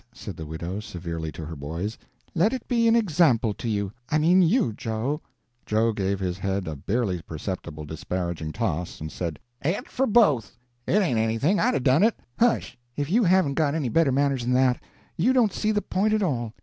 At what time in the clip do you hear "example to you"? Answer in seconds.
2.95-3.91